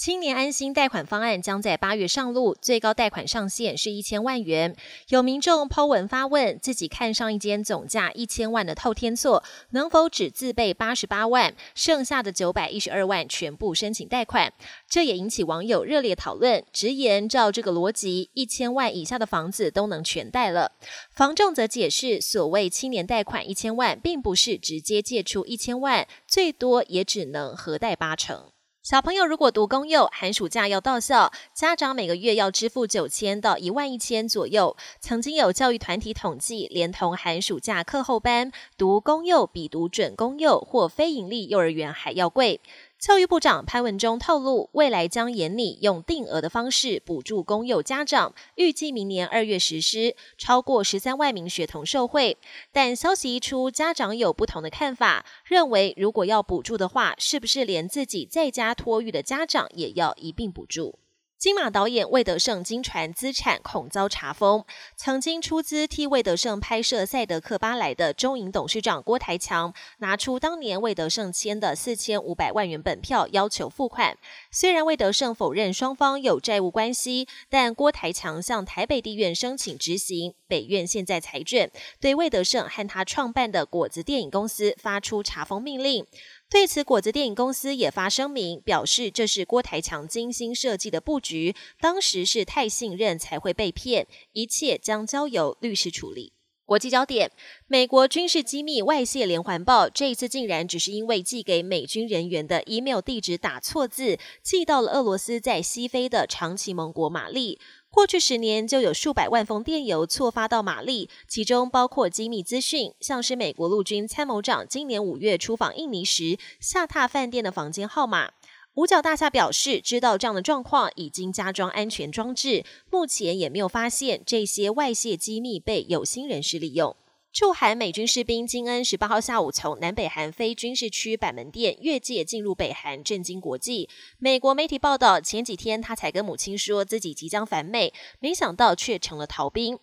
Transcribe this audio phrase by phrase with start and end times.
[0.00, 4.74] 青年安心贷款方案将在八月上路，最高贷款上限是一千万元。
[5.08, 14.50] 有民众抛文发问，自己看上一间总价一千万的透天厝，能否只自备八十八万，剩下的九百一十二万全部申请贷款？
[14.88, 20.72] 这也引起网友热烈讨论，直言照这个逻辑，一千万以下的房子都能全贷了。
[21.10, 28.50] 房仲则解释，所谓青年贷款一千万，并不是直接借出一千万，最多也只能核贷八成。
[28.90, 34.76] 小朋友如果读公幼，寒暑假要到校，家长每个月要支付九千到一万一千左右。
[34.98, 42.60] 曾经有教育团体统计，连同寒暑假课后班，读公幼比读准公幼或非盈利幼儿园还要贵。
[43.00, 52.36] 教育部长潘文忠透露，未来将严拟用定额的方式补助公幼家长，预计明年二月实施，超过十三万名学童受惠。
[52.70, 60.98] 但消息一出，家长有不同的看法，认为如果要补助的话，是不是连自己在家托育的家长也要一并补助？
[61.40, 64.62] 金马导演魏德胜经传资产恐遭查封，
[64.94, 74.18] 曾经出资替魏德胜拍摄《赛德克巴莱》的中影董事长郭台强，拿出当年魏德胜签的四千五百万元本票要求付款。
[74.50, 86.06] 虽然魏德胜否认双方有债务关系，但郭台强向台北地院申请执行，北院现在裁决，对魏德胜和他创办的果子电影公司发出查封命令。
[86.50, 96.32] 对此，果子电影公司也发声明，表示这是郭台强精心设计的布局，当时是太信任才会被骗，一切将交由律师处理。
[96.70, 97.32] 国际焦点：
[97.66, 107.58] 美国军事机密外泄连环报，这一次竟然只是因为寄给美军人员的 email 地址打错字，寄到了俄罗斯在西非的长崎盟国马利。
[107.90, 118.30] 过去十年就有数百万封电邮错发到马利，其中包括机密资讯，像是美国陆军参谋长今年五月出访印尼时下榻饭店的房间号码。
[118.74, 126.94] 五角大厦表示，知道这样的状况，已经加装安全装置，目前也没有发现这些外泄机密被有心人士利用。
[127.32, 133.88] 驻韩美军士兵金恩十八号下午从南北韩非军事区板门店越界进入北韩，震惊国际。
[134.18, 139.78] 美国媒体报道，前几天他才跟母亲说自己即将返美，没想到却成了逃兵。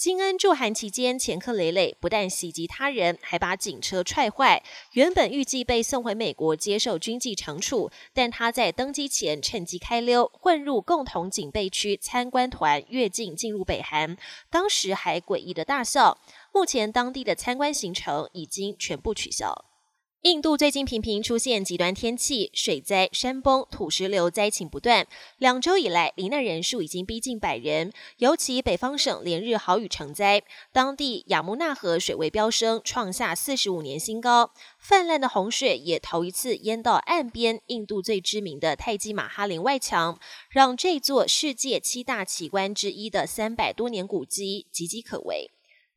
[0.00, 4.62] 金恩驻韩期间前科累累，不但袭击他人，还把警车踹坏。
[4.92, 14.16] 原本预计被送回美国接受军纪惩处，但他在登机前趁机开溜，混入共同警备区参观团越境进入北韩，
[14.48, 16.16] 当时还诡异的大笑。
[16.50, 19.66] 目前当地的参观行程已经全部取消。
[20.22, 25.06] 印度最近频频出现极端天气，水灾、山崩、土石流灾情不断。
[25.38, 27.90] 两周以来，罹难人数已经逼近百人。
[28.18, 30.42] 尤其北方省连日豪雨成灾，
[30.74, 34.52] 当地雅穆纳河水位飙升，创下四十五年新高。
[34.78, 40.20] 泛滥的洪水也头一次淹到岸边，印度最知名的泰姬玛哈林外墙，
[40.50, 45.50] 让这座世界七大奇观之一的三百多年古迹岌岌可危。